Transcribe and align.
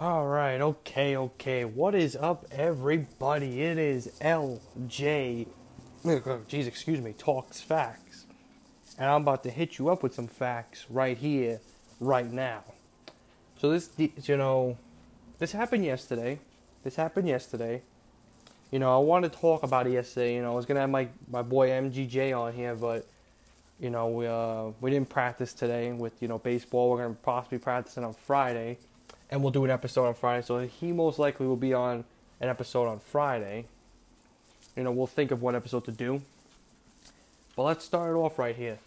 All 0.00 0.28
right, 0.28 0.60
okay, 0.60 1.16
okay. 1.16 1.64
What 1.64 1.96
is 1.96 2.14
up, 2.14 2.46
everybody? 2.52 3.62
It 3.62 3.78
is 3.78 4.12
LJ. 4.20 5.48
Jeez, 6.04 6.68
excuse 6.68 7.00
me. 7.00 7.14
Talks 7.18 7.60
facts, 7.60 8.26
and 8.96 9.10
I'm 9.10 9.22
about 9.22 9.42
to 9.42 9.50
hit 9.50 9.76
you 9.76 9.88
up 9.88 10.04
with 10.04 10.14
some 10.14 10.28
facts 10.28 10.86
right 10.88 11.18
here, 11.18 11.60
right 11.98 12.30
now. 12.30 12.62
So 13.60 13.72
this, 13.72 13.90
you 13.98 14.36
know, 14.36 14.78
this 15.40 15.50
happened 15.50 15.84
yesterday. 15.84 16.38
This 16.84 16.94
happened 16.94 17.26
yesterday. 17.26 17.82
You 18.70 18.78
know, 18.78 18.94
I 18.94 19.02
wanted 19.02 19.32
to 19.32 19.38
talk 19.40 19.64
about 19.64 19.88
it 19.88 19.94
yesterday. 19.94 20.36
You 20.36 20.42
know, 20.42 20.52
I 20.52 20.54
was 20.54 20.64
gonna 20.64 20.78
have 20.78 20.90
my 20.90 21.08
my 21.28 21.42
boy 21.42 21.70
MGJ 21.70 22.38
on 22.38 22.52
here, 22.52 22.76
but 22.76 23.04
you 23.80 23.90
know, 23.90 24.06
we 24.06 24.28
uh 24.28 24.66
we 24.80 24.92
didn't 24.92 25.08
practice 25.08 25.52
today 25.52 25.90
with 25.90 26.22
you 26.22 26.28
know 26.28 26.38
baseball. 26.38 26.88
We're 26.88 27.02
gonna 27.02 27.16
possibly 27.20 27.58
practicing 27.58 28.04
on 28.04 28.14
Friday 28.14 28.78
and 29.30 29.42
we'll 29.42 29.52
do 29.52 29.64
an 29.64 29.70
episode 29.70 30.06
on 30.06 30.14
Friday. 30.14 30.44
So 30.44 30.60
he 30.60 30.92
most 30.92 31.18
likely 31.18 31.46
will 31.46 31.56
be 31.56 31.74
on 31.74 32.04
an 32.40 32.48
episode 32.48 32.88
on 32.88 33.00
Friday. 33.00 33.66
You 34.76 34.84
know, 34.84 34.92
we'll 34.92 35.06
think 35.06 35.30
of 35.30 35.42
what 35.42 35.54
episode 35.54 35.84
to 35.86 35.92
do. 35.92 36.22
But 37.56 37.64
let's 37.64 37.84
start 37.84 38.12
it 38.12 38.18
off 38.18 38.38
right 38.38 38.54
here. 38.54 38.78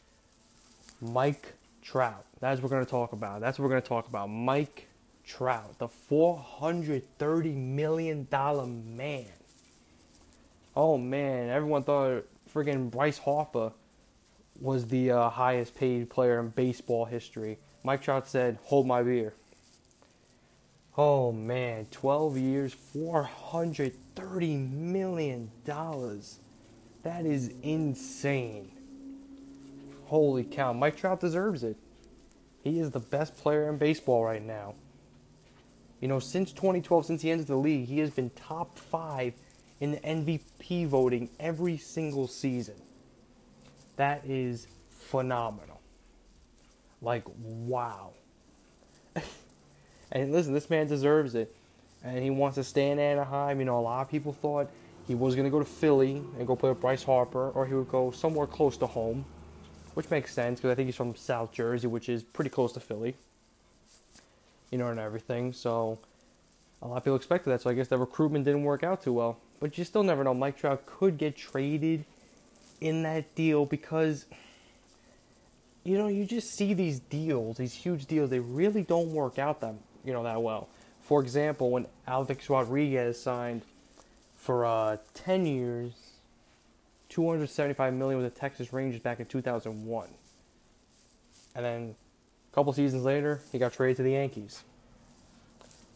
Mike 1.02 1.56
Trout. 1.82 2.26
That's 2.40 2.62
what 2.62 2.72
we're 2.72 2.78
going 2.78 2.86
to 2.86 2.92
talk 2.92 3.12
about. 3.12 3.42
That's 3.42 3.60
what 3.60 3.66
we're 3.66 3.72
going 3.72 3.82
to 3.82 3.88
talk 3.88 4.08
about. 4.08 4.28
Mike 4.28 4.88
Trout, 5.26 5.78
the 5.78 5.90
$430 6.10 7.56
million 7.56 8.28
man. 8.32 9.26
Oh, 10.76 10.98
man. 10.98 11.50
Everyone 11.50 11.84
thought 11.84 12.24
friggin' 12.54 12.90
Bryce 12.90 13.18
Harper 13.18 13.74
was 14.60 14.88
the 14.88 15.12
uh, 15.12 15.30
highest 15.30 15.76
paid 15.76 16.10
player 16.10 16.40
in 16.40 16.50
baseball 16.50 17.06
history. 17.06 17.58
Mike 17.84 18.04
Trout 18.04 18.28
said, 18.28 18.58
Hold 18.64 18.88
my 18.88 19.04
beer. 19.04 19.34
Oh 20.98 21.32
man, 21.32 21.88
12 21.92 22.38
years, 22.38 22.76
$430 22.96 24.72
million. 24.72 25.50
That 25.66 27.26
is 27.26 27.54
insane. 27.64 28.72
Holy 30.06 30.44
cow, 30.44 30.74
Mike 30.74 30.98
Trout 30.98 31.22
deserves 31.22 31.64
it. 31.64 31.78
He 32.64 32.80
is 32.80 32.92
the 32.92 33.00
best 33.00 33.38
player 33.38 33.70
in 33.70 33.78
baseball 33.78 34.26
right 34.26 34.44
now. 34.44 34.76
You 36.02 36.08
know, 36.10 36.20
since 36.20 36.52
2012, 36.52 37.06
since 37.06 37.22
he 37.22 37.32
entered 37.32 37.48
the 37.48 37.56
league, 37.56 37.88
he 37.88 38.00
has 38.00 38.10
been 38.10 38.30
top 38.32 38.78
five 38.78 39.34
in 39.80 39.92
the 39.92 40.00
MVP 40.00 40.88
voting 40.88 41.30
every 41.40 41.78
single 41.78 42.28
season. 42.28 42.76
That 43.96 44.26
is 44.26 44.68
phenomenal. 44.90 45.80
Like, 47.02 47.24
wow. 47.36 48.12
And 50.12 50.32
listen, 50.32 50.54
this 50.54 50.70
man 50.70 50.88
deserves 50.88 51.36
it. 51.36 51.56
And 52.04 52.22
he 52.24 52.30
wants 52.30 52.56
to 52.56 52.64
stay 52.64 52.90
in 52.90 53.00
Anaheim. 53.00 53.60
You 53.60 53.66
know, 53.66 53.80
a 53.80 53.82
lot 53.82 54.02
of 54.02 54.10
people 54.10 54.34
thought 54.34 54.70
he 55.08 55.16
was 55.16 55.36
going 55.36 55.46
to 55.46 55.52
go 55.52 55.60
to 55.60 55.66
Philly 55.66 56.22
and 56.38 56.48
go 56.48 56.56
play 56.56 56.70
with 56.70 56.82
Bryce 56.82 57.04
Harper, 57.04 57.50
or 57.52 57.66
he 57.66 57.74
would 57.74 57.90
go 57.90 58.12
somewhere 58.12 58.48
close 58.48 58.78
to 58.78 58.88
home, 58.88 59.26
which 59.94 60.10
makes 60.10 60.34
sense 60.34 60.60
because 60.60 60.72
I 60.72 60.76
think 60.76 60.88
he's 60.88 60.96
from 60.96 61.16
South 61.16 61.52
Jersey, 61.52 61.88
which 61.88 62.10
is 62.10 62.24
pretty 62.24 62.50
close 62.50 62.74
to 62.74 62.80
Philly. 62.80 63.16
You 64.72 64.78
know, 64.78 64.88
and 64.88 65.00
everything. 65.00 65.54
So 65.54 66.00
a 66.82 66.88
lot 66.88 66.98
of 66.98 67.04
people 67.04 67.16
expected 67.16 67.50
that. 67.52 67.62
So 67.62 67.70
I 67.70 67.74
guess 67.74 67.88
the 67.88 67.98
recruitment 67.98 68.46
didn't 68.46 68.64
work 68.64 68.84
out 68.84 69.04
too 69.04 69.14
well. 69.14 69.38
But 69.60 69.78
you 69.78 69.84
still 69.84 70.04
never 70.04 70.24
know. 70.24 70.34
Mike 70.34 70.58
Trout 70.58 70.86
could 70.86 71.18
get 71.18 71.36
traded 71.36 72.06
in 72.80 73.04
that 73.04 73.36
deal 73.36 73.66
because 73.66 74.26
you 75.84 75.98
know 75.98 76.08
you 76.08 76.26
just 76.26 76.56
see 76.56 76.74
these 76.74 77.00
deals, 77.00 77.58
these 77.58 77.74
huge 77.74 78.08
deals. 78.08 78.32
They 78.32 78.40
really 78.40 78.82
don't 78.82 79.12
work 79.12 79.38
out 79.38 79.62
that 79.62 79.76
you 80.04 80.14
know 80.14 80.24
that 80.24 80.42
well. 80.42 80.70
For 81.02 81.22
example, 81.22 81.72
when 81.72 81.88
Alex 82.08 82.50
Rodriguez 82.50 83.22
signed 83.22 83.64
for 84.38 84.66
uh, 84.66 84.98
10 85.14 85.46
years, 85.46 85.94
275 87.10 87.94
million 87.94 88.22
with 88.22 88.34
the 88.34 88.40
Texas 88.40 88.72
Rangers 88.72 89.02
back 89.02 89.20
in 89.20 89.26
2001, 89.26 90.08
and 91.56 91.66
then 91.66 91.96
a 92.52 92.56
couple 92.56 92.72
seasons 92.74 93.04
later, 93.04 93.42
he 93.52 93.60
got 93.60 93.74
traded 93.74 93.98
to 93.98 94.04
the 94.04 94.12
Yankees. 94.12 94.64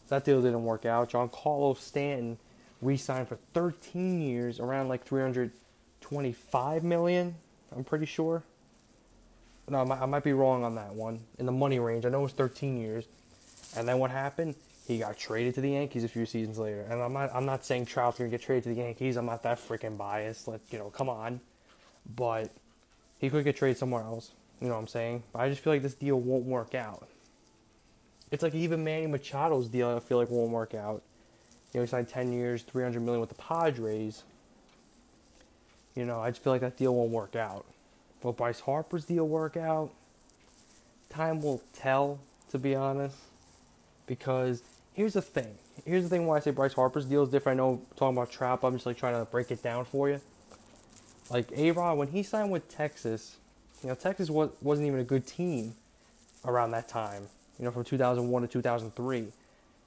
That 0.08 0.24
deal 0.24 0.40
didn't 0.40 0.64
work 0.64 0.84
out. 0.84 1.10
Giancarlo 1.10 1.76
Stanton 1.76 2.38
re-signed 2.80 3.28
for 3.28 3.38
13 3.54 4.20
years, 4.20 4.60
around 4.60 4.88
like 4.88 5.04
325 5.04 6.84
million. 6.84 7.34
I'm 7.74 7.84
pretty 7.84 8.06
sure. 8.06 8.42
No, 9.68 9.80
I 9.80 9.84
might, 9.84 10.00
I 10.00 10.06
might 10.06 10.22
be 10.22 10.32
wrong 10.32 10.62
on 10.62 10.76
that 10.76 10.94
one 10.94 11.20
in 11.38 11.46
the 11.46 11.52
money 11.52 11.80
range. 11.80 12.06
I 12.06 12.08
know 12.10 12.20
it 12.20 12.24
was 12.24 12.32
13 12.32 12.76
years. 12.76 13.06
And 13.74 13.88
then 13.88 13.98
what 13.98 14.10
happened? 14.10 14.54
He 14.86 14.98
got 14.98 15.18
traded 15.18 15.54
to 15.56 15.60
the 15.60 15.70
Yankees 15.70 16.04
a 16.04 16.08
few 16.08 16.26
seasons 16.26 16.58
later. 16.58 16.82
And 16.88 17.02
I'm 17.02 17.12
not 17.12 17.30
I'm 17.34 17.46
not 17.46 17.64
saying 17.64 17.86
Trout's 17.86 18.18
gonna 18.18 18.30
get 18.30 18.42
traded 18.42 18.64
to 18.64 18.68
the 18.70 18.76
Yankees. 18.76 19.16
I'm 19.16 19.26
not 19.26 19.42
that 19.42 19.58
freaking 19.58 19.96
biased. 19.96 20.46
Let 20.46 20.60
you 20.70 20.78
know, 20.78 20.90
come 20.90 21.08
on. 21.08 21.40
But 22.14 22.50
he 23.18 23.30
could 23.30 23.44
get 23.44 23.56
traded 23.56 23.78
somewhere 23.78 24.02
else. 24.02 24.30
You 24.60 24.68
know 24.68 24.74
what 24.74 24.80
I'm 24.80 24.86
saying? 24.86 25.22
But 25.32 25.40
I 25.40 25.48
just 25.48 25.62
feel 25.62 25.72
like 25.72 25.82
this 25.82 25.94
deal 25.94 26.20
won't 26.20 26.44
work 26.44 26.74
out. 26.74 27.08
It's 28.30 28.42
like 28.42 28.54
even 28.54 28.84
Manny 28.84 29.06
Machado's 29.06 29.68
deal. 29.68 29.96
I 29.96 30.00
feel 30.00 30.18
like 30.18 30.30
won't 30.30 30.50
work 30.50 30.74
out. 30.74 31.02
You 31.72 31.80
know, 31.80 31.84
he 31.84 31.88
signed 31.88 32.08
10 32.08 32.32
years, 32.32 32.62
300 32.62 33.00
million 33.00 33.20
with 33.20 33.28
the 33.28 33.34
Padres. 33.36 34.22
You 35.94 36.04
know, 36.04 36.20
I 36.20 36.30
just 36.30 36.42
feel 36.42 36.52
like 36.52 36.62
that 36.62 36.76
deal 36.76 36.94
won't 36.94 37.10
work 37.10 37.36
out. 37.36 37.66
Will 38.22 38.32
Bryce 38.32 38.60
Harper's 38.60 39.04
deal 39.04 39.28
work 39.28 39.56
out? 39.56 39.90
Time 41.10 41.42
will 41.42 41.62
tell, 41.72 42.20
to 42.50 42.58
be 42.58 42.74
honest. 42.74 43.16
Because 44.06 44.62
here's 44.94 45.14
the 45.14 45.22
thing. 45.22 45.54
Here's 45.84 46.02
the 46.02 46.08
thing 46.08 46.26
why 46.26 46.38
I 46.38 46.40
say 46.40 46.50
Bryce 46.50 46.72
Harper's 46.72 47.04
deal 47.04 47.22
is 47.22 47.28
different. 47.28 47.60
I 47.60 47.62
know 47.62 47.82
talking 47.96 48.16
about 48.16 48.30
Trap, 48.30 48.64
I'm 48.64 48.74
just 48.74 48.86
like 48.86 48.96
trying 48.96 49.18
to 49.18 49.30
break 49.30 49.50
it 49.50 49.62
down 49.62 49.84
for 49.84 50.08
you. 50.08 50.20
Like 51.30 51.50
A 51.56 51.72
Rod, 51.72 51.98
when 51.98 52.08
he 52.08 52.22
signed 52.22 52.50
with 52.50 52.68
Texas, 52.68 53.36
you 53.82 53.88
know, 53.88 53.94
Texas 53.94 54.30
was, 54.30 54.50
wasn't 54.62 54.86
even 54.86 55.00
a 55.00 55.04
good 55.04 55.26
team 55.26 55.74
around 56.44 56.70
that 56.70 56.88
time. 56.88 57.24
You 57.58 57.64
know, 57.64 57.70
from 57.70 57.84
2001 57.84 58.42
to 58.42 58.48
2003. 58.48 59.26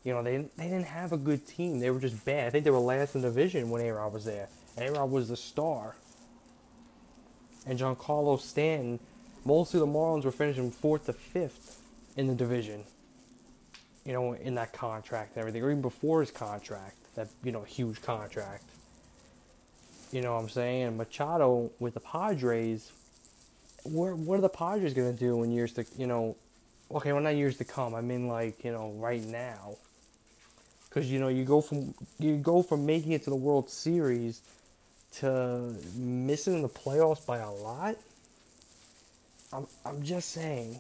You 0.04 0.14
know, 0.14 0.24
they, 0.24 0.38
they 0.58 0.64
didn't 0.64 0.86
have 0.86 1.12
a 1.12 1.18
good 1.18 1.46
team. 1.46 1.80
They 1.80 1.90
were 1.90 2.00
just 2.00 2.24
bad. 2.26 2.48
I 2.48 2.50
think 2.50 2.64
they 2.64 2.72
were 2.72 2.80
last 2.80 3.16
in 3.16 3.22
the 3.22 3.28
division 3.30 3.70
when 3.70 3.82
A 3.86 3.92
Rod 3.94 4.14
was 4.14 4.26
there. 4.26 4.48
A 4.78 4.92
Rod 4.92 5.12
was 5.12 5.30
the 5.30 5.38
star. 5.38 5.96
And 7.66 7.78
Giancarlo 7.78 8.40
Stanton, 8.40 9.00
most 9.46 9.74
of 9.74 9.82
the 9.82 9.86
Marlins 9.88 10.24
were 10.24 10.32
finishing 10.32 10.72
fourth 10.72 11.06
to 11.08 11.14
fifth 11.14 11.82
in 12.16 12.28
the 12.28 12.36
division 12.36 12.86
you 14.06 14.14
know, 14.14 14.34
in 14.34 14.56
that 14.56 14.74
contract 14.74 15.36
and 15.36 15.40
everything, 15.40 15.64
or 15.64 15.72
even 15.72 15.82
before 15.82 16.22
his 16.22 16.32
contract, 16.32 16.96
that, 17.16 17.28
you 17.44 17.52
know, 17.52 17.64
huge 17.64 18.02
contract. 18.02 18.64
You 20.12 20.22
know 20.22 20.34
what 20.34 20.42
I'm 20.42 20.50
saying? 20.50 20.98
Machado 20.98 21.72
with 21.80 21.94
the 21.94 22.00
Padres, 22.00 22.92
what, 23.84 24.18
what 24.18 24.40
are 24.40 24.42
the 24.42 24.50
Padres 24.50 24.94
going 24.94 25.14
to 25.14 25.20
do 25.20 25.44
in 25.44 25.52
years 25.52 25.74
to, 25.74 25.86
you 25.98 26.08
know, 26.08 26.36
okay, 26.92 27.14
well, 27.14 27.22
not 27.22 27.36
years 27.36 27.58
to 27.58 27.64
come. 27.64 27.94
I 27.94 28.02
mean, 28.02 28.28
like, 28.28 28.64
you 28.64 28.72
know, 28.72 28.92
right 28.98 29.24
now. 29.24 29.76
Because, 30.88 31.12
you 31.12 31.20
know, 31.20 31.28
you 31.28 31.46
go 31.46 31.62
from, 31.62 31.94
you 32.18 32.38
go 32.38 32.64
from 32.64 32.86
making 32.86 33.12
it 33.12 33.24
to 33.26 33.30
the 33.30 33.36
World 33.36 33.70
Series 33.70 34.42
to 35.18 35.76
missing 35.96 36.62
the 36.64 36.70
playoffs 36.70 37.24
by 37.26 37.38
a 37.38 37.52
lot. 37.52 37.96
I'm, 39.54 39.68
I'm 39.86 40.02
just 40.02 40.32
saying 40.32 40.80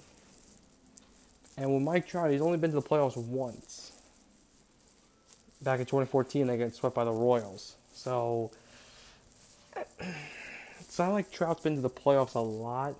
and 1.59 1.73
with 1.73 1.83
Mike 1.83 2.07
Trout, 2.07 2.31
he's 2.31 2.41
only 2.41 2.57
been 2.57 2.71
to 2.71 2.75
the 2.75 2.81
playoffs 2.81 3.17
once. 3.17 3.91
Back 5.61 5.81
in 5.81 5.85
2014, 5.85 6.47
they 6.47 6.57
got 6.57 6.73
swept 6.73 6.95
by 6.95 7.03
the 7.03 7.11
Royals. 7.11 7.75
So 7.93 8.51
it's 10.79 10.97
not 10.97 11.11
like 11.11 11.31
Trout's 11.31 11.61
been 11.61 11.75
to 11.75 11.81
the 11.81 11.89
playoffs 11.89 12.35
a 12.35 12.39
lot, 12.39 12.95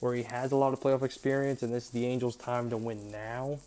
where 0.00 0.14
he 0.14 0.22
has 0.22 0.52
a 0.52 0.56
lot 0.56 0.72
of 0.72 0.80
playoff 0.80 1.02
experience, 1.02 1.62
and 1.62 1.72
this 1.72 1.84
is 1.84 1.90
the 1.90 2.06
Angels' 2.06 2.36
time 2.36 2.70
to 2.70 2.78
win 2.78 3.12
now. 3.12 3.58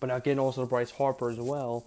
But 0.00 0.06
now 0.06 0.18
getting 0.18 0.38
also 0.38 0.62
to 0.62 0.66
Bryce 0.66 0.90
Harper 0.90 1.28
as 1.28 1.38
well. 1.38 1.84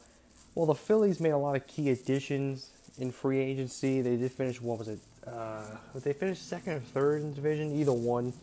Well, 0.53 0.67
the 0.67 0.75
Phillies 0.75 1.19
made 1.19 1.31
a 1.31 1.37
lot 1.37 1.55
of 1.55 1.65
key 1.65 1.89
additions 1.89 2.69
in 2.99 3.11
free 3.11 3.39
agency. 3.39 4.01
They 4.01 4.15
did 4.17 4.31
finish, 4.31 4.61
what 4.61 4.77
was 4.77 4.87
it? 4.89 4.99
Uh, 5.25 5.63
they 5.95 6.13
finished 6.13 6.47
second 6.47 6.73
or 6.73 6.79
third 6.81 7.21
in 7.21 7.29
the 7.31 7.35
division? 7.35 7.75
Either 7.79 7.93
one. 7.93 8.33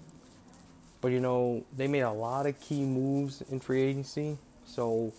But 1.01 1.13
you 1.13 1.21
know, 1.21 1.65
they 1.77 1.87
made 1.87 2.01
a 2.01 2.13
lot 2.13 2.47
of 2.47 2.61
key 2.61 2.85
moves 2.85 3.43
in 3.51 3.61
free 3.61 3.83
agency, 3.83 4.37
so 4.67 5.13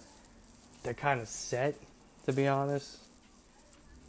they're 0.83 0.93
kind 0.93 1.19
of 1.19 1.27
set, 1.27 1.75
to 2.25 2.33
be 2.33 2.47
honest. 2.47 2.97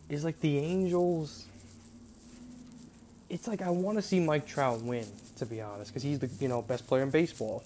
It's 0.09 0.25
like 0.25 0.41
the 0.41 0.59
Angels. 0.59 1.47
It's 3.31 3.49
like 3.49 3.63
I 3.63 3.71
want 3.71 3.97
to 3.97 4.03
see 4.03 4.21
Mike 4.21 4.47
Trout 4.47 4.83
win, 4.83 5.07
to 5.37 5.47
be 5.47 5.63
honest, 5.63 5.91
because 5.91 6.03
he's 6.03 6.19
the 6.19 6.29
you 6.41 6.49
know 6.49 6.61
best 6.61 6.87
player 6.87 7.03
in 7.03 7.11
baseball. 7.11 7.65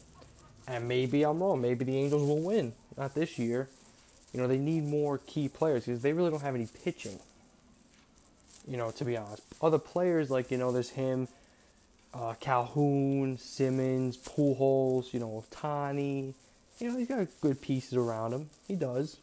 And 0.68 0.86
maybe 0.86 1.24
I'm 1.24 1.40
wrong. 1.40 1.60
Maybe 1.60 1.84
the 1.84 1.96
Angels 1.96 2.22
will 2.22 2.42
win, 2.42 2.72
not 2.96 3.14
this 3.14 3.38
year. 3.38 3.68
You 4.32 4.40
know, 4.40 4.48
they 4.48 4.58
need 4.58 4.84
more 4.84 5.18
key 5.18 5.48
players 5.48 5.86
because 5.86 6.02
they 6.02 6.12
really 6.12 6.30
don't 6.30 6.42
have 6.42 6.54
any 6.54 6.68
pitching. 6.84 7.18
You 8.68 8.76
know, 8.76 8.90
to 8.92 9.04
be 9.04 9.16
honest, 9.16 9.42
other 9.62 9.78
players 9.78 10.30
like 10.30 10.50
you 10.50 10.58
know, 10.58 10.70
there's 10.70 10.90
him 10.90 11.26
uh, 12.16 12.34
Calhoun, 12.40 13.36
Simmons, 13.38 14.16
Pujols, 14.16 15.12
you 15.12 15.20
know, 15.20 15.44
Tani, 15.50 16.34
you 16.78 16.90
know, 16.90 16.98
he's 16.98 17.08
got 17.08 17.26
good 17.40 17.60
pieces 17.60 17.94
around 17.94 18.32
him. 18.32 18.50
He 18.66 18.74
does. 18.74 19.18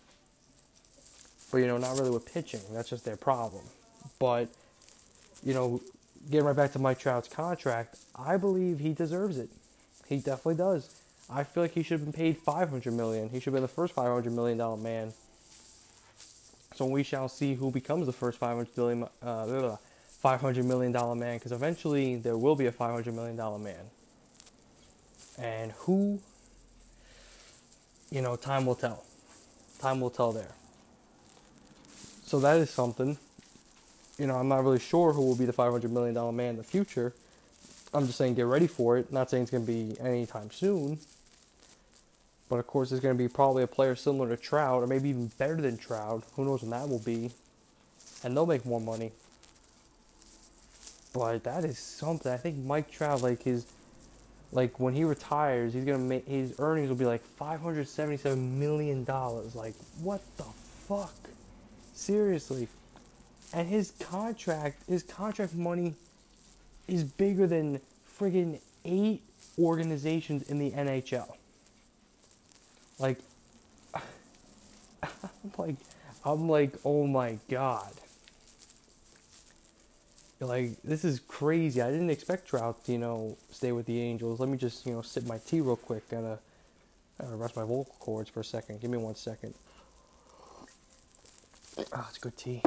But, 1.52 1.60
you 1.60 1.68
know, 1.68 1.78
not 1.78 1.98
really 1.98 2.12
with 2.12 2.32
pitching. 2.32 2.62
That's 2.72 2.90
just 2.90 3.06
their 3.06 3.16
problem. 3.16 3.64
But, 4.20 4.50
you 5.44 5.54
know, 5.54 5.82
getting 6.30 6.46
right 6.46 6.56
back 6.56 6.72
to 6.74 6.80
Mike 6.80 7.00
Trout's 7.00 7.28
contract, 7.28 7.98
I 8.16 8.38
believe 8.38 8.80
he 8.80 8.94
deserves 8.94 9.38
it. 9.38 9.50
He 10.08 10.18
definitely 10.18 10.56
does. 10.56 10.90
I 11.30 11.44
feel 11.44 11.64
like 11.64 11.74
he 11.74 11.84
should 11.84 12.00
have 12.00 12.04
been 12.04 12.14
paid 12.14 12.38
500 12.38 12.94
million. 12.94 13.30
He 13.30 13.40
should 13.40 13.46
have 13.46 13.54
been 13.54 13.62
the 13.62 13.68
first 13.68 13.94
500 13.94 14.32
million 14.32 14.58
dollar 14.58 14.78
man. 14.78 15.14
So 16.76 16.86
we 16.86 17.04
shall 17.04 17.30
see 17.30 17.54
who 17.54 17.72
becomes 17.72 18.08
the 18.08 18.14
first 18.14 18.40
500 18.40 18.76
billion 18.76 19.08
uh, 19.22 19.78
500 20.24 20.66
million 20.66 20.94
dollar 20.94 21.16
man 21.16 21.38
because 21.38 21.52
eventually 21.52 22.16
there 22.16 22.38
will 22.38 22.56
be 22.56 22.66
a 22.66 22.72
500 22.72 23.14
million 23.14 23.36
dollar 23.36 23.60
man. 23.60 23.92
And 25.38 25.74
who 25.74 26.22
you 28.10 28.22
know, 28.22 28.36
time 28.36 28.68
will 28.68 28.76
tell. 28.76 29.04
Time 29.80 30.00
will 30.00 30.12
tell 30.12 30.32
there. 30.32 30.54
So 32.26 32.40
that 32.40 32.58
is 32.58 32.70
something. 32.70 33.18
You 34.20 34.28
know, 34.28 34.36
I'm 34.36 34.48
not 34.48 34.64
really 34.64 34.80
sure 34.80 35.12
who 35.14 35.24
will 35.26 35.36
be 35.36 35.46
the 35.46 35.54
500 35.54 35.92
million 35.92 36.14
dollar 36.14 36.32
man 36.32 36.52
in 36.52 36.58
the 36.58 36.64
future. 36.64 37.14
I'm 37.92 38.06
just 38.06 38.20
saying 38.20 38.36
get 38.36 38.46
ready 38.46 38.68
for 38.68 38.98
it. 39.00 39.12
Not 39.12 39.32
saying 39.32 39.44
it's 39.44 39.52
going 39.52 39.66
to 39.66 39.72
be 39.72 40.00
anytime 40.00 40.52
soon. 40.52 41.00
But 42.50 42.60
of 42.60 42.68
course, 42.68 42.92
there's 42.92 43.02
going 43.02 43.18
to 43.18 43.22
be 43.22 43.28
probably 43.28 43.64
a 43.64 43.68
player 43.68 43.96
similar 43.96 44.30
to 44.30 44.38
Trout, 44.38 44.84
or 44.84 44.88
maybe 44.88 45.10
even 45.10 45.28
better 45.40 45.56
than 45.56 45.78
Trout. 45.78 46.24
Who 46.36 46.46
knows 46.46 46.62
when 46.62 46.70
that 46.70 46.88
will 46.88 47.00
be? 47.00 47.32
And 48.24 48.38
they'll 48.38 48.46
make 48.46 48.64
more 48.64 48.80
money. 48.80 49.12
But 51.14 51.44
that 51.44 51.64
is 51.64 51.78
something. 51.78 52.32
I 52.32 52.38
think 52.38 52.58
Mike 52.58 52.92
Trout, 52.92 53.22
like 53.22 53.44
his, 53.44 53.68
like 54.52 54.80
when 54.80 54.96
he 54.96 55.04
retires, 55.04 55.74
he's 55.74 55.86
gonna 55.86 56.00
make 56.00 56.28
his 56.28 56.56
earnings 56.60 56.90
will 56.90 56.96
be 56.96 57.06
like 57.06 57.22
577 57.22 58.60
million 58.60 59.04
dollars. 59.04 59.56
Like 59.56 59.76
what 60.02 60.22
the 60.38 60.46
fuck? 60.88 61.14
Seriously. 61.94 62.68
And 63.54 63.68
his 63.68 63.92
contract, 64.00 64.82
his 64.90 65.04
contract 65.04 65.54
money, 65.54 65.94
is 66.88 67.04
bigger 67.04 67.46
than 67.46 67.80
friggin' 68.20 68.60
eight 68.84 69.22
organizations 69.60 70.50
in 70.50 70.58
the 70.58 70.72
NHL. 70.72 71.36
Like, 73.00 73.20
I'm 73.94 75.52
like, 75.58 75.76
I'm 76.26 76.50
like, 76.50 76.74
oh 76.84 77.06
my 77.06 77.38
god. 77.50 77.92
Like, 80.44 80.82
this 80.84 81.06
is 81.06 81.20
crazy. 81.20 81.82
I 81.82 81.90
didn't 81.90 82.10
expect 82.10 82.48
Trout 82.48 82.84
to, 82.86 82.92
you 82.92 82.98
know, 82.98 83.38
stay 83.50 83.72
with 83.72 83.86
the 83.86 84.00
Angels. 84.00 84.40
Let 84.40 84.50
me 84.50 84.58
just, 84.58 84.86
you 84.86 84.94
know, 84.94 85.02
sip 85.02 85.26
my 85.26 85.38
tea 85.38 85.62
real 85.62 85.76
quick. 85.76 86.10
Gotta, 86.10 86.40
gotta 87.20 87.36
rest 87.36 87.56
my 87.56 87.64
vocal 87.64 87.96
cords 88.00 88.30
for 88.30 88.42
a 88.42 88.44
second. 88.44 88.82
Give 88.82 88.92
me 88.92 88.98
one 88.98 89.16
second. 89.16 89.54
Oh, 91.78 92.06
it's 92.10 92.18
good 92.18 92.38
tea. 92.38 92.62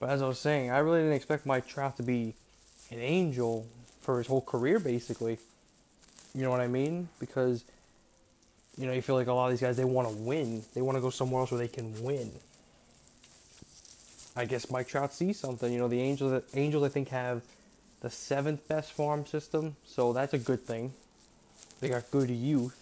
But 0.00 0.10
as 0.10 0.22
I 0.22 0.28
was 0.28 0.38
saying, 0.38 0.70
I 0.70 0.78
really 0.78 1.00
didn't 1.00 1.14
expect 1.14 1.46
Mike 1.46 1.66
Trout 1.66 1.96
to 1.98 2.02
be 2.02 2.34
an 2.90 2.98
angel 2.98 3.66
for 4.00 4.18
his 4.18 4.26
whole 4.26 4.42
career, 4.42 4.78
basically. 4.78 5.38
You 6.34 6.42
know 6.42 6.50
what 6.50 6.60
I 6.60 6.68
mean? 6.68 7.08
Because 7.18 7.64
you 8.76 8.86
know, 8.86 8.92
you 8.92 9.02
feel 9.02 9.16
like 9.16 9.26
a 9.26 9.32
lot 9.32 9.46
of 9.46 9.52
these 9.52 9.60
guys 9.60 9.76
they 9.76 9.84
want 9.84 10.08
to 10.08 10.14
win. 10.14 10.62
They 10.74 10.82
want 10.82 10.96
to 10.96 11.00
go 11.00 11.10
somewhere 11.10 11.40
else 11.40 11.50
where 11.50 11.58
they 11.58 11.68
can 11.68 12.02
win. 12.02 12.30
I 14.36 14.44
guess 14.44 14.70
Mike 14.70 14.88
Trout 14.88 15.14
sees 15.14 15.38
something. 15.40 15.72
You 15.72 15.78
know, 15.78 15.88
the 15.88 16.00
Angels 16.00 16.44
Angels 16.54 16.84
I 16.84 16.88
think 16.88 17.08
have 17.08 17.42
the 18.00 18.10
seventh 18.10 18.68
best 18.68 18.92
farm 18.92 19.24
system, 19.24 19.76
so 19.84 20.12
that's 20.12 20.34
a 20.34 20.38
good 20.38 20.60
thing. 20.60 20.92
They 21.80 21.88
got 21.88 22.10
good 22.10 22.30
youth. 22.30 22.78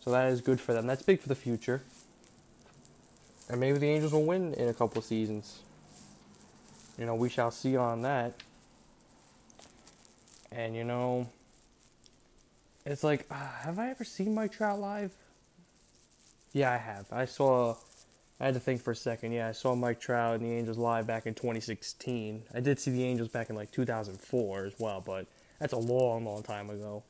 So 0.00 0.10
that 0.10 0.28
is 0.28 0.40
good 0.40 0.60
for 0.60 0.72
them. 0.72 0.86
That's 0.86 1.02
big 1.02 1.20
for 1.20 1.28
the 1.28 1.34
future. 1.34 1.82
And 3.50 3.60
maybe 3.60 3.78
the 3.78 3.88
Angels 3.88 4.12
will 4.12 4.24
win 4.24 4.54
in 4.54 4.68
a 4.68 4.74
couple 4.74 5.02
seasons. 5.02 5.60
You 6.98 7.06
know, 7.06 7.14
we 7.14 7.28
shall 7.28 7.50
see 7.50 7.76
on 7.76 8.02
that. 8.02 8.34
And 10.50 10.74
you 10.74 10.84
know, 10.84 11.28
it's 12.86 13.04
like, 13.04 13.26
uh, 13.30 13.34
have 13.34 13.78
I 13.78 13.90
ever 13.90 14.04
seen 14.04 14.34
Mike 14.34 14.52
Trout 14.52 14.80
live? 14.80 15.12
Yeah, 16.52 16.72
I 16.72 16.78
have. 16.78 17.06
I 17.12 17.26
saw. 17.26 17.76
I 18.40 18.44
had 18.46 18.54
to 18.54 18.60
think 18.60 18.82
for 18.82 18.92
a 18.92 18.96
second. 18.96 19.32
Yeah, 19.32 19.48
I 19.48 19.52
saw 19.52 19.74
Mike 19.74 20.00
Trout 20.00 20.40
and 20.40 20.48
the 20.48 20.52
Angels 20.54 20.78
live 20.78 21.06
back 21.06 21.26
in 21.26 21.34
2016. 21.34 22.44
I 22.54 22.60
did 22.60 22.78
see 22.78 22.92
the 22.92 23.04
Angels 23.04 23.28
back 23.28 23.50
in 23.50 23.56
like 23.56 23.72
2004 23.72 24.64
as 24.64 24.74
well, 24.78 25.00
but 25.04 25.26
that's 25.58 25.72
a 25.72 25.78
long, 25.78 26.24
long 26.24 26.42
time 26.42 26.70
ago. 26.70 27.02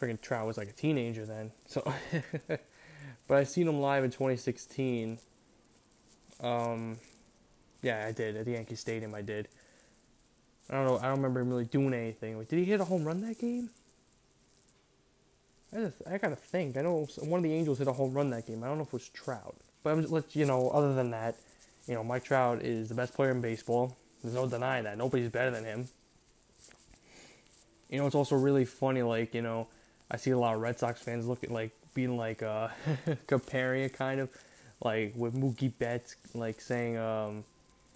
Freaking 0.00 0.20
Trout 0.20 0.46
was 0.46 0.56
like 0.56 0.68
a 0.68 0.72
teenager 0.72 1.26
then. 1.26 1.52
So, 1.66 1.82
but 2.48 3.36
I 3.36 3.44
seen 3.44 3.68
him 3.68 3.80
live 3.80 4.02
in 4.02 4.10
2016. 4.10 5.18
Um, 6.40 6.98
yeah, 7.82 8.06
I 8.08 8.12
did 8.12 8.36
at 8.36 8.46
the 8.46 8.52
Yankee 8.52 8.76
Stadium. 8.76 9.14
I 9.14 9.22
did. 9.22 9.48
I 10.70 10.74
don't 10.74 10.86
know. 10.86 10.98
I 10.98 11.02
don't 11.02 11.16
remember 11.16 11.40
him 11.40 11.50
really 11.50 11.66
doing 11.66 11.92
anything. 11.92 12.42
Did 12.44 12.58
he 12.58 12.64
hit 12.64 12.80
a 12.80 12.84
home 12.84 13.04
run 13.04 13.20
that 13.20 13.38
game? 13.38 13.68
I, 15.74 15.80
just, 15.80 16.02
I 16.06 16.18
gotta 16.18 16.36
think. 16.36 16.76
I 16.76 16.82
know 16.82 17.06
one 17.20 17.38
of 17.38 17.44
the 17.44 17.52
Angels 17.52 17.78
hit 17.78 17.88
a 17.88 17.92
home 17.92 18.14
run 18.14 18.30
that 18.30 18.46
game. 18.46 18.62
I 18.62 18.68
don't 18.68 18.78
know 18.78 18.82
if 18.82 18.88
it 18.88 18.92
was 18.94 19.08
Trout, 19.08 19.56
but 19.82 19.90
I'm 19.90 20.10
let 20.10 20.34
you 20.34 20.46
know. 20.46 20.70
Other 20.70 20.94
than 20.94 21.10
that, 21.10 21.36
you 21.86 21.94
know, 21.94 22.04
Mike 22.04 22.24
Trout 22.24 22.62
is 22.62 22.88
the 22.88 22.94
best 22.94 23.14
player 23.14 23.30
in 23.30 23.40
baseball. 23.40 23.96
There's 24.22 24.34
no 24.34 24.48
denying 24.48 24.84
that. 24.84 24.98
Nobody's 24.98 25.28
better 25.28 25.50
than 25.50 25.64
him. 25.64 25.88
You 27.88 27.98
know, 27.98 28.06
it's 28.06 28.14
also 28.14 28.36
really 28.36 28.64
funny. 28.64 29.02
Like, 29.02 29.34
you 29.34 29.42
know, 29.42 29.66
I 30.10 30.16
see 30.16 30.30
a 30.30 30.38
lot 30.38 30.54
of 30.54 30.60
Red 30.60 30.78
Sox 30.78 31.02
fans 31.02 31.26
looking 31.26 31.52
like 31.52 31.72
being 31.94 32.16
like 32.16 32.42
uh, 32.42 32.68
comparing 33.26 33.88
kind 33.90 34.20
of 34.20 34.30
like 34.82 35.12
with 35.16 35.34
Mookie 35.34 35.72
Betts, 35.78 36.16
like 36.34 36.60
saying 36.60 36.96
um, 36.96 37.44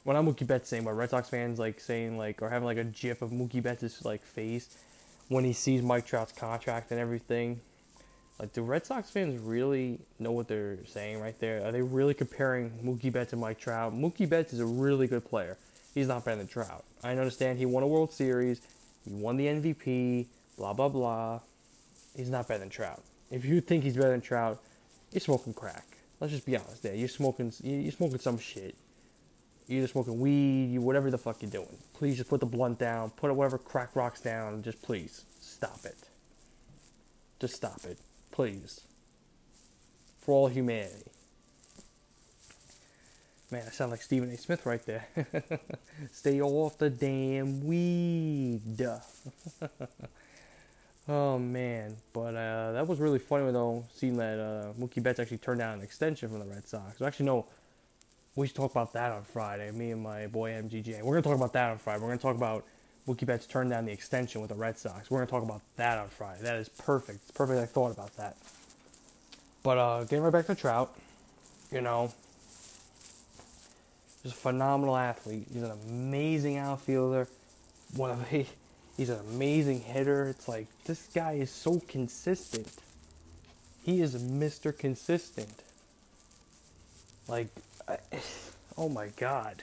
well 0.05 0.21
not 0.21 0.25
Mookie 0.25 0.47
Betts 0.47 0.69
saying, 0.69 0.85
but 0.85 0.93
Red 0.93 1.11
Sox 1.11 1.29
fans 1.29 1.59
like 1.59 1.81
saying 1.81 2.19
like 2.19 2.43
or 2.43 2.51
having 2.51 2.67
like 2.67 2.79
a 2.79 2.85
GIF 2.85 3.23
of 3.23 3.31
Mookie 3.31 3.63
Betts' 3.63 4.05
like 4.05 4.23
face 4.23 4.77
when 5.29 5.45
he 5.45 5.53
sees 5.53 5.83
Mike 5.83 6.07
Trout's 6.07 6.33
contract 6.33 6.91
and 6.91 7.01
everything. 7.01 7.61
Like, 8.39 8.53
do 8.53 8.63
Red 8.63 8.85
Sox 8.85 9.11
fans 9.11 9.41
really 9.41 9.99
know 10.19 10.33
what 10.33 10.47
they're 10.47 10.85
saying 10.85 11.21
right 11.21 11.39
there? 11.41 11.65
Are 11.65 11.73
they 11.73 11.81
really 11.81 12.13
comparing 12.13 12.71
Mookie 12.85 13.11
Betts 13.11 13.33
and 13.33 13.41
Mike 13.41 13.59
Trout? 13.59 13.95
Mookie 13.95 14.29
Betts 14.29 14.53
is 14.53 14.61
a 14.61 14.67
really 14.67 15.07
good 15.07 15.25
player. 15.25 15.57
He's 15.95 16.09
not 16.09 16.25
better 16.25 16.37
than 16.37 16.47
Trout. 16.47 16.85
I 17.03 17.13
understand 17.13 17.59
he 17.59 17.65
won 17.65 17.83
a 17.83 17.87
World 17.87 18.13
Series, 18.13 18.61
he 19.05 19.15
won 19.15 19.39
the 19.39 19.47
MVP, 19.47 20.27
blah 20.59 20.75
blah 20.75 20.89
blah. 20.89 21.41
He's 22.15 22.29
not 22.29 22.47
better 22.47 22.61
than 22.61 22.69
Trout. 22.69 23.03
If 23.31 23.45
you 23.45 23.61
think 23.61 23.85
he's 23.85 23.97
better 23.97 24.11
than 24.11 24.21
Trout, 24.21 24.61
you're 25.13 25.21
smoking 25.21 25.55
crack. 25.55 25.87
Let's 26.21 26.33
just 26.33 26.45
be 26.45 26.57
honest. 26.57 26.83
There, 26.83 26.95
you're 26.95 27.09
smoking. 27.09 27.53
You're 27.63 27.93
smoking 27.93 28.19
some 28.19 28.39
shit. 28.39 28.75
You're 29.67 29.79
either 29.79 29.89
smoking 29.89 30.21
weed, 30.21 30.67
you 30.71 30.81
whatever 30.81 31.11
the 31.11 31.19
fuck 31.19 31.43
you're 31.43 31.51
doing. 31.51 31.77
Please 31.95 32.17
just 32.17 32.31
put 32.31 32.41
the 32.41 32.47
blunt 32.47 32.79
down, 32.79 33.11
put 33.11 33.35
whatever 33.35 33.59
crack 33.59 33.97
rocks 33.97 34.21
down, 34.21 34.63
just 34.63 34.81
please 34.81 35.25
stop 35.41 35.81
it. 35.85 35.97
Just 37.41 37.57
stop 37.57 37.81
it, 37.85 37.99
please. 38.37 38.83
For 40.19 40.33
all 40.33 40.49
humanity. 40.49 41.11
Man, 43.51 43.63
I 43.67 43.71
sound 43.71 43.93
like 43.93 44.03
Stephen 44.03 44.31
A. 44.31 44.37
Smith 44.37 44.67
right 44.67 44.85
there. 44.85 45.09
Stay 46.13 46.43
off 46.43 46.77
the 46.77 46.91
damn 46.91 47.65
weed. 47.65 48.87
oh 51.09 51.39
man, 51.39 51.97
but 52.13 52.35
uh, 52.35 52.73
that 52.73 52.87
was 52.87 52.99
really 52.99 53.21
funny 53.21 53.51
though, 53.53 53.85
seeing 53.95 54.19
that 54.19 54.39
uh, 54.39 54.73
Mookie 54.79 55.03
Betts 55.03 55.19
actually 55.19 55.39
turned 55.39 55.61
down 55.61 55.79
an 55.79 55.83
extension 55.83 56.29
from 56.29 56.41
the 56.41 56.45
Red 56.45 56.69
Sox. 56.69 57.01
Actually, 57.01 57.27
no, 57.27 57.47
we 58.35 58.49
should 58.49 58.57
talk 58.57 58.71
about 58.71 58.93
that 58.93 59.13
on 59.13 59.23
Friday. 59.23 59.71
Me 59.71 59.93
and 59.93 60.03
my 60.03 60.27
boy 60.27 60.51
MGJ. 60.51 61.03
We're 61.03 61.15
gonna 61.15 61.23
talk 61.23 61.37
about 61.37 61.55
that 61.55 61.71
on 61.71 61.79
Friday. 61.79 62.03
We're 62.03 62.09
gonna 62.09 62.21
talk 62.21 62.37
about 62.37 62.67
Mookie 63.07 63.27
Betts 63.27 63.47
turned 63.47 63.71
down 63.71 63.87
the 63.87 63.93
extension 63.93 64.41
with 64.41 64.51
the 64.51 64.57
Red 64.57 64.79
Sox. 64.79 65.11
We're 65.11 65.19
gonna 65.19 65.31
talk 65.31 65.43
about 65.43 65.63
that 65.77 65.99
on 65.99 66.09
Friday. 66.09 66.43
That 66.43 66.57
is 66.57 66.69
perfect. 66.69 67.21
It's 67.23 67.31
perfect. 67.31 67.61
I 67.61 67.67
thought 67.67 67.93
about 67.93 68.17
that. 68.17 68.37
But 69.63 69.79
uh, 69.79 70.05
getting 70.05 70.23
right 70.23 70.33
back 70.33 70.47
to 70.47 70.55
Trout, 70.55 70.95
you 71.71 71.81
know, 71.81 72.13
he's 74.23 74.33
a 74.33 74.35
phenomenal 74.35 74.97
athlete. 74.97 75.47
He's 75.53 75.63
an 75.63 75.73
amazing 75.89 76.57
outfielder. 76.57 77.29
One 77.95 78.11
of 78.11 78.31
the, 78.31 78.47
he's 78.97 79.11
an 79.11 79.21
amazing 79.31 79.81
hitter. 79.81 80.29
It's 80.29 80.49
like 80.49 80.67
this 80.85 81.09
guy 81.15 81.33
is 81.33 81.51
so 81.51 81.81
consistent. 81.87 82.73
He 83.85 84.01
is 84.01 84.21
Mr. 84.21 84.77
Consistent. 84.77 85.63
Like 87.29 87.49
I, 87.87 87.99
oh 88.79 88.89
my 88.89 89.09
god. 89.17 89.63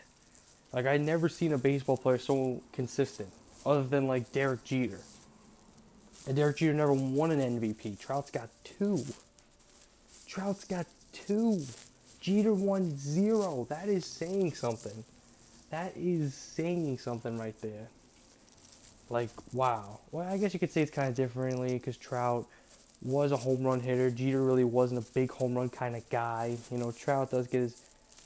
Like 0.74 0.88
I'd 0.88 1.02
never 1.02 1.30
seen 1.30 1.54
a 1.54 1.58
baseball 1.58 1.98
player 1.98 2.18
so 2.18 2.62
consistent, 2.74 3.30
other 3.66 3.84
than 3.84 4.08
like 4.08 4.32
Derek 4.32 4.64
Jeter. 4.64 5.00
And 6.28 6.36
Derek 6.36 6.58
Jeter 6.58 6.74
never 6.74 6.94
won 6.94 7.32
an 7.32 7.60
MVP. 7.60 8.00
Trout's 8.00 8.32
got 8.32 8.50
two. 8.64 9.06
Trout's 10.28 10.66
got 10.66 10.88
two. 11.12 11.62
Jeter 12.20 12.54
won 12.54 12.98
zero. 12.98 13.68
That 13.70 13.88
is 13.88 14.06
saying 14.06 14.54
something. 14.54 15.04
That 15.70 15.94
is 15.96 16.34
saying 16.34 16.98
something 17.00 17.38
right 17.38 17.60
there. 17.62 17.88
Like, 19.10 19.30
wow. 19.52 20.00
Well, 20.12 20.28
I 20.28 20.38
guess 20.38 20.54
you 20.54 20.60
could 20.60 20.72
say 20.72 20.82
it's 20.82 20.92
kind 20.92 21.10
of 21.10 21.16
differently 21.16 21.74
because 21.74 21.98
Trout 21.98 22.48
was 23.02 23.32
a 23.32 23.38
home 23.38 23.64
run 23.64 23.82
hitter. 23.82 24.10
Jeter 24.10 24.42
really 24.42 24.64
wasn't 24.64 25.06
a 25.06 25.12
big 25.12 25.30
home 25.32 25.56
run 25.56 25.70
kind 25.70 25.96
of 25.96 26.10
guy. 26.10 26.58
You 26.72 26.78
know, 26.78 26.92
Trout 26.92 27.32
does 27.32 27.48
get 27.48 27.62
his 27.62 27.82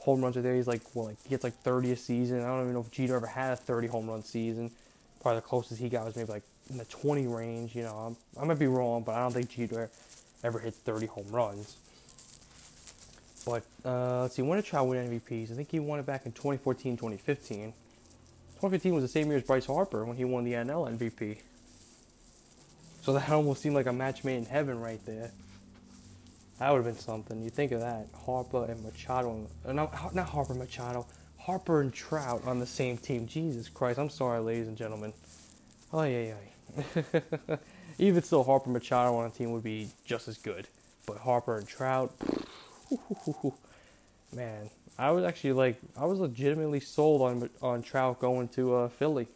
home 0.07 0.21
runs 0.21 0.35
there. 0.35 0.55
He's 0.55 0.67
like, 0.67 0.81
well, 0.93 1.07
like 1.07 1.21
he 1.21 1.29
gets 1.29 1.43
like 1.43 1.53
30 1.53 1.91
a 1.91 1.95
season. 1.97 2.41
I 2.41 2.47
don't 2.47 2.61
even 2.61 2.73
know 2.73 2.79
if 2.79 2.89
Jeter 2.91 3.17
ever 3.17 3.27
had 3.27 3.51
a 3.51 3.55
30 3.57 3.87
home 3.87 4.09
run 4.09 4.23
season. 4.23 4.71
Probably 5.21 5.39
the 5.39 5.45
closest 5.45 5.81
he 5.81 5.89
got 5.89 6.05
was 6.05 6.15
maybe 6.15 6.31
like 6.31 6.43
in 6.69 6.77
the 6.77 6.85
20 6.85 7.27
range. 7.27 7.75
You 7.75 7.83
know, 7.83 7.93
I'm, 7.93 8.41
I 8.41 8.45
might 8.45 8.57
be 8.57 8.67
wrong, 8.67 9.03
but 9.03 9.15
I 9.15 9.19
don't 9.19 9.33
think 9.33 9.49
Jeter 9.49 9.89
ever 10.45 10.59
hit 10.59 10.75
30 10.75 11.07
home 11.07 11.27
runs. 11.29 11.75
But 13.45 13.63
uh, 13.83 14.21
let's 14.21 14.35
see, 14.35 14.41
when 14.43 14.57
did 14.57 14.65
Trout 14.65 14.87
win 14.87 15.09
MVPs? 15.09 15.51
I 15.51 15.55
think 15.55 15.71
he 15.71 15.79
won 15.81 15.99
it 15.99 16.05
back 16.05 16.25
in 16.25 16.31
2014, 16.31 16.95
2015. 16.95 17.73
2015 18.61 18.93
was 18.93 19.03
the 19.03 19.09
same 19.09 19.27
year 19.27 19.37
as 19.37 19.43
Bryce 19.43 19.65
Harper 19.65 20.05
when 20.05 20.15
he 20.15 20.23
won 20.23 20.45
the 20.45 20.53
NL 20.53 20.97
MVP. 20.97 21.39
So 23.01 23.11
that 23.11 23.29
almost 23.29 23.61
seemed 23.61 23.75
like 23.75 23.87
a 23.87 23.93
match 23.93 24.23
made 24.23 24.37
in 24.37 24.45
heaven 24.45 24.79
right 24.79 25.05
there. 25.05 25.31
That 26.59 26.71
would 26.71 26.77
have 26.77 26.85
been 26.85 27.01
something. 27.01 27.41
You 27.43 27.49
think 27.49 27.71
of 27.71 27.81
that. 27.81 28.07
Harper 28.25 28.65
and 28.65 28.83
Machado. 28.83 29.47
Uh, 29.65 29.73
not, 29.73 29.93
Harper 29.93 30.55
Machado. 30.55 31.05
Harper 31.37 31.81
and 31.81 31.93
Trout 31.93 32.43
on 32.45 32.59
the 32.59 32.65
same 32.65 32.97
team. 32.97 33.27
Jesus 33.27 33.69
Christ. 33.69 33.99
I'm 33.99 34.09
sorry, 34.09 34.39
ladies 34.39 34.67
and 34.67 34.75
gentlemen. 34.75 35.13
Oh, 35.93 36.03
yeah, 36.03 36.33
yeah. 36.33 37.11
Even 37.99 38.23
still, 38.23 38.43
Harper 38.43 38.69
Machado 38.69 39.15
on 39.15 39.27
a 39.27 39.29
team 39.29 39.51
would 39.51 39.63
be 39.63 39.89
just 40.03 40.27
as 40.27 40.37
good. 40.37 40.67
But 41.05 41.17
Harper 41.17 41.57
and 41.57 41.67
Trout. 41.67 42.13
Man, 44.35 44.69
I 44.97 45.11
was 45.11 45.23
actually 45.23 45.53
like, 45.53 45.79
I 45.95 46.05
was 46.05 46.19
legitimately 46.19 46.79
sold 46.79 47.21
on 47.21 47.49
on 47.61 47.81
Trout 47.81 48.19
going 48.19 48.47
to 48.49 48.75
uh, 48.75 48.89
Philly. 48.89 49.27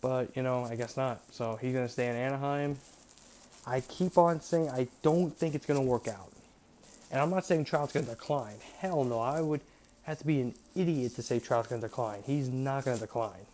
But, 0.00 0.36
you 0.36 0.42
know, 0.42 0.64
I 0.64 0.76
guess 0.76 0.96
not. 0.96 1.22
So 1.32 1.56
he's 1.60 1.72
going 1.72 1.86
to 1.86 1.92
stay 1.92 2.08
in 2.08 2.14
Anaheim. 2.14 2.78
I 3.66 3.80
keep 3.80 4.18
on 4.18 4.40
saying 4.40 4.70
I 4.70 4.88
don't 5.02 5.36
think 5.36 5.54
it's 5.54 5.66
going 5.66 5.80
to 5.80 5.86
work 5.86 6.08
out. 6.08 6.30
And 7.10 7.20
I'm 7.20 7.30
not 7.30 7.44
saying 7.44 7.64
Trout's 7.64 7.92
going 7.92 8.06
to 8.06 8.12
decline. 8.12 8.56
Hell 8.78 9.04
no. 9.04 9.20
I 9.20 9.40
would 9.40 9.60
have 10.02 10.18
to 10.18 10.26
be 10.26 10.40
an 10.40 10.54
idiot 10.74 11.14
to 11.16 11.22
say 11.22 11.38
Trout's 11.38 11.68
going 11.68 11.80
to 11.80 11.86
decline. 11.86 12.22
He's 12.26 12.48
not 12.48 12.84
going 12.84 12.96
to 12.96 13.00
decline. 13.00 13.46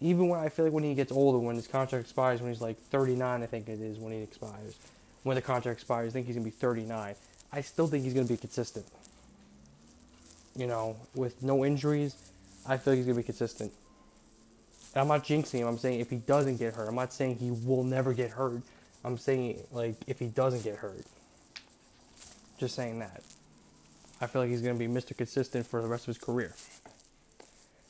Even 0.00 0.28
when 0.28 0.40
I 0.40 0.48
feel 0.48 0.64
like 0.64 0.74
when 0.74 0.84
he 0.84 0.94
gets 0.94 1.12
older, 1.12 1.38
when 1.38 1.56
his 1.56 1.66
contract 1.66 2.04
expires, 2.04 2.40
when 2.40 2.50
he's 2.50 2.62
like 2.62 2.78
39, 2.90 3.42
I 3.42 3.46
think 3.46 3.68
it 3.68 3.80
is 3.80 3.98
when 3.98 4.12
he 4.12 4.20
expires. 4.20 4.74
When 5.22 5.34
the 5.34 5.42
contract 5.42 5.78
expires, 5.78 6.08
I 6.08 6.12
think 6.14 6.26
he's 6.26 6.36
going 6.36 6.44
to 6.44 6.50
be 6.50 6.56
39. 6.56 7.14
I 7.52 7.60
still 7.60 7.86
think 7.86 8.04
he's 8.04 8.14
going 8.14 8.26
to 8.26 8.32
be 8.32 8.38
consistent. 8.38 8.86
You 10.56 10.66
know, 10.66 10.96
with 11.14 11.42
no 11.42 11.64
injuries, 11.64 12.16
I 12.66 12.78
feel 12.78 12.94
like 12.94 12.98
he's 12.98 13.06
going 13.06 13.16
to 13.16 13.22
be 13.22 13.26
consistent. 13.26 13.72
And 14.94 15.02
I'm 15.02 15.08
not 15.08 15.24
jinxing 15.24 15.58
him. 15.58 15.68
I'm 15.68 15.78
saying 15.78 16.00
if 16.00 16.10
he 16.10 16.16
doesn't 16.16 16.56
get 16.56 16.74
hurt. 16.74 16.88
I'm 16.88 16.94
not 16.94 17.12
saying 17.12 17.36
he 17.36 17.50
will 17.50 17.84
never 17.84 18.12
get 18.12 18.30
hurt. 18.30 18.62
I'm 19.04 19.18
saying 19.18 19.60
like 19.72 19.96
if 20.06 20.18
he 20.18 20.26
doesn't 20.26 20.64
get 20.64 20.76
hurt. 20.76 21.04
Just 22.58 22.74
saying 22.74 22.98
that. 22.98 23.22
I 24.20 24.26
feel 24.26 24.42
like 24.42 24.50
he's 24.50 24.60
going 24.60 24.78
to 24.78 24.78
be 24.78 24.92
Mr. 24.92 25.16
Consistent 25.16 25.66
for 25.66 25.80
the 25.80 25.88
rest 25.88 26.02
of 26.04 26.08
his 26.08 26.18
career. 26.18 26.54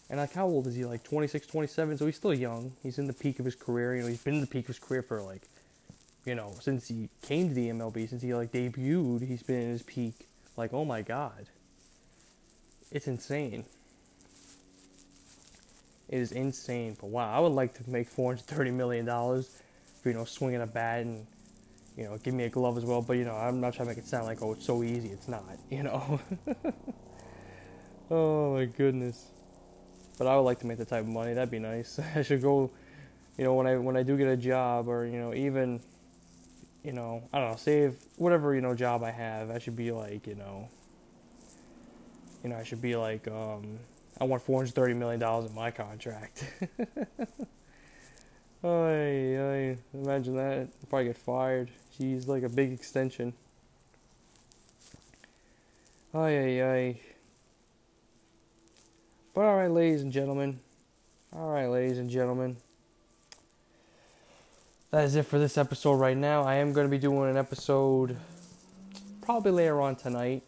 And 0.09 0.21
like 0.21 0.33
how 0.33 0.47
old 0.47 0.67
is 0.67 0.76
he? 0.76 0.85
Like 0.85 1.02
26, 1.02 1.47
27, 1.47 1.99
so 1.99 2.07
he's 2.07 2.17
still 2.17 2.35
young. 2.35 2.73
He's 2.83 2.99
in 2.99 3.07
the 3.07 3.12
peak 3.12 3.38
of 3.38 3.45
his 3.45 3.57
career. 3.57 3.97
You 3.97 4.02
know, 4.02 4.09
he's 4.09 4.23
been 4.23 4.35
in 4.35 4.40
the 4.40 4.47
peak 4.47 4.64
of 4.64 4.69
his 4.69 4.79
career 4.79 5.02
for 5.02 5.21
like 5.21 5.43
you 6.25 6.35
know, 6.35 6.55
since 6.61 6.88
he 6.88 7.09
came 7.23 7.49
to 7.49 7.55
the 7.55 7.69
MLB, 7.71 8.09
since 8.09 8.23
he 8.23 8.35
like 8.35 8.52
debuted, 8.52 9.26
he's 9.26 9.43
been 9.43 9.62
in 9.62 9.71
his 9.71 9.83
peak. 9.83 10.14
Like, 10.57 10.73
oh 10.73 10.85
my 10.85 11.02
god. 11.02 11.47
It's 12.90 13.07
insane. 13.07 13.64
It 16.09 16.19
is 16.19 16.33
insane. 16.33 16.97
But 17.00 17.09
wow, 17.09 17.33
I 17.33 17.40
would 17.40 17.52
like 17.52 17.75
to 17.75 17.88
make 17.88 18.09
four 18.09 18.33
hundred 18.33 18.47
thirty 18.47 18.71
million 18.71 19.07
dollars 19.07 19.49
for 19.49 19.69
you 20.04 20.12
know 20.12 20.25
swinging 20.25 20.62
a 20.62 20.66
bat 20.66 21.00
and 21.00 21.26
you 21.97 22.04
know 22.04 22.16
give 22.19 22.35
me 22.35 22.45
a 22.45 22.49
glove 22.49 22.76
as 22.76 22.85
well. 22.85 23.02
But 23.02 23.14
you 23.14 23.25
know, 23.25 23.35
I'm 23.35 23.61
not 23.61 23.75
trying 23.75 23.88
to 23.88 23.95
make 23.95 23.99
it 23.99 24.09
sound 24.09 24.26
like 24.26 24.42
oh 24.42 24.52
it's 24.52 24.66
so 24.66 24.83
easy. 24.83 25.09
It's 25.09 25.28
not. 25.28 25.45
You 25.71 25.85
know. 25.85 26.21
oh 28.11 28.54
my 28.54 28.64
goodness. 28.64 29.26
But 30.19 30.26
I 30.26 30.37
would 30.37 30.42
like 30.42 30.59
to 30.61 30.66
make 30.66 30.78
that 30.78 30.88
type 30.88 31.02
of 31.02 31.09
money. 31.09 31.33
That'd 31.33 31.50
be 31.50 31.59
nice. 31.59 31.99
I 32.14 32.23
should 32.23 32.42
go. 32.42 32.71
You 33.38 33.45
know, 33.45 33.54
when 33.54 33.66
I 33.66 33.76
when 33.76 33.97
I 33.97 34.02
do 34.02 34.16
get 34.19 34.26
a 34.26 34.37
job, 34.37 34.88
or 34.88 35.07
you 35.07 35.19
know, 35.19 35.33
even 35.33 35.80
you 36.83 36.92
know, 36.92 37.23
I 37.33 37.38
don't 37.38 37.50
know, 37.50 37.57
save 37.57 37.97
whatever, 38.16 38.54
you 38.54 38.61
know, 38.61 38.75
job 38.75 39.02
I 39.02 39.11
have, 39.11 39.50
I 39.50 39.59
should 39.59 39.76
be 39.76 39.92
like, 39.92 40.26
you 40.26 40.35
know, 40.35 40.69
you 42.42 42.50
know, 42.50 42.57
I 42.57 42.64
should 42.64 42.80
be 42.80 42.97
like, 42.97 43.28
um, 43.28 43.78
I 44.21 44.25
want 44.25 44.47
$430 44.47 44.97
million 44.97 45.23
in 45.23 45.54
my 45.54 45.71
contract. 45.71 46.45
Oh, 48.64 48.85
I, 48.87 49.76
imagine 49.95 50.37
that. 50.37 50.59
I'll 50.59 50.88
probably 50.88 51.07
get 51.07 51.17
fired. 51.17 51.71
She's 51.97 52.29
like 52.29 52.43
a 52.43 52.49
big 52.49 52.73
extension. 52.73 53.33
Ay, 56.14 56.38
ay, 56.38 56.62
ay. 56.62 57.00
But 59.35 59.43
alright, 59.43 59.71
ladies 59.71 60.02
and 60.02 60.12
gentlemen. 60.12 60.61
Alright, 61.35 61.71
ladies 61.71 61.99
and 61.99 62.11
gentlemen 62.11 62.57
that 64.90 65.05
is 65.05 65.14
it 65.14 65.25
for 65.25 65.38
this 65.38 65.57
episode 65.57 65.95
right 65.95 66.17
now. 66.17 66.43
I 66.43 66.57
am 66.57 66.73
going 66.73 66.87
to 66.87 66.90
be 66.90 66.99
doing 66.99 67.31
an 67.31 67.37
episode 67.37 68.17
probably 69.21 69.52
later 69.52 69.81
on 69.81 69.95
tonight. 69.97 70.43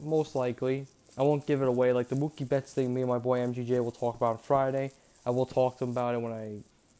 Most 0.00 0.34
likely. 0.34 0.86
I 1.16 1.22
won't 1.22 1.46
give 1.46 1.62
it 1.62 1.68
away. 1.68 1.92
Like 1.92 2.08
the 2.08 2.16
Mookie 2.16 2.48
Betts 2.48 2.72
thing, 2.72 2.92
me 2.92 3.02
and 3.02 3.08
my 3.08 3.18
boy 3.18 3.38
MGJ 3.38 3.82
will 3.82 3.92
talk 3.92 4.16
about 4.16 4.30
on 4.30 4.38
Friday. 4.38 4.90
I 5.24 5.30
will 5.30 5.46
talk 5.46 5.78
to 5.78 5.84
him 5.84 5.90
about 5.90 6.14
it 6.14 6.20
when 6.20 6.32
I 6.32 6.58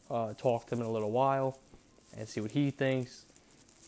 uh, 0.09 0.33
talk 0.33 0.67
to 0.67 0.75
him 0.75 0.81
in 0.81 0.87
a 0.87 0.91
little 0.91 1.11
while 1.11 1.59
and 2.17 2.27
see 2.27 2.41
what 2.41 2.51
he 2.51 2.71
thinks. 2.71 3.25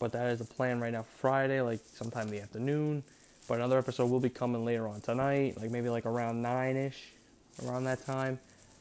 But 0.00 0.12
that 0.12 0.28
is 0.30 0.38
the 0.38 0.44
plan 0.44 0.80
right 0.80 0.92
now 0.92 1.02
for 1.02 1.18
Friday, 1.18 1.60
like 1.60 1.80
sometime 1.92 2.28
in 2.28 2.34
the 2.34 2.40
afternoon. 2.40 3.02
But 3.48 3.54
another 3.54 3.78
episode 3.78 4.10
will 4.10 4.20
be 4.20 4.30
coming 4.30 4.64
later 4.64 4.88
on 4.88 5.00
tonight, 5.00 5.60
like 5.60 5.70
maybe 5.70 5.88
like 5.88 6.06
around 6.06 6.42
9 6.42 6.76
ish, 6.76 7.12
around 7.64 7.84
that 7.84 8.04
time. 8.04 8.38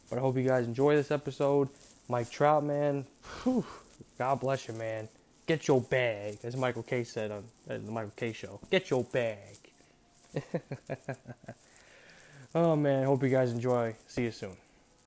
But 0.09 0.17
I 0.17 0.21
hope 0.21 0.37
you 0.37 0.43
guys 0.43 0.65
enjoy 0.65 0.95
this 0.95 1.11
episode. 1.11 1.69
Mike 2.07 2.29
Trout, 2.29 2.63
man, 2.63 3.05
whew, 3.43 3.65
God 4.17 4.39
bless 4.39 4.67
you, 4.67 4.73
man. 4.73 5.07
Get 5.47 5.67
your 5.67 5.81
bag, 5.81 6.37
as 6.43 6.55
Michael 6.55 6.83
Kay 6.83 7.03
said 7.03 7.31
on 7.31 7.43
the 7.67 7.79
Michael 7.79 8.13
Kay 8.15 8.33
show. 8.33 8.59
Get 8.69 8.89
your 8.89 9.03
bag. 9.03 9.57
oh 12.55 12.75
man, 12.75 13.05
hope 13.05 13.23
you 13.23 13.29
guys 13.29 13.51
enjoy. 13.51 13.95
See 14.07 14.23
you 14.23 14.31
soon. 14.31 14.55